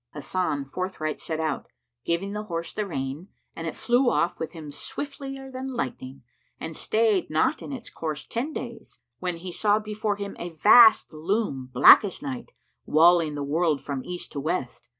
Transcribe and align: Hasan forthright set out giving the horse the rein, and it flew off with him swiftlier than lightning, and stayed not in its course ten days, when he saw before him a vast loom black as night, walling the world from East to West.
Hasan 0.15 0.65
forthright 0.65 1.21
set 1.21 1.39
out 1.39 1.67
giving 2.05 2.33
the 2.33 2.45
horse 2.45 2.73
the 2.73 2.87
rein, 2.87 3.27
and 3.55 3.67
it 3.67 3.75
flew 3.75 4.09
off 4.09 4.39
with 4.39 4.53
him 4.53 4.71
swiftlier 4.71 5.51
than 5.53 5.67
lightning, 5.75 6.23
and 6.59 6.75
stayed 6.75 7.29
not 7.29 7.61
in 7.61 7.71
its 7.71 7.91
course 7.91 8.25
ten 8.25 8.51
days, 8.51 8.97
when 9.19 9.37
he 9.37 9.51
saw 9.51 9.77
before 9.77 10.15
him 10.15 10.35
a 10.39 10.49
vast 10.49 11.13
loom 11.13 11.69
black 11.71 12.03
as 12.03 12.19
night, 12.19 12.51
walling 12.87 13.35
the 13.35 13.43
world 13.43 13.79
from 13.79 14.03
East 14.03 14.31
to 14.31 14.39
West. 14.39 14.89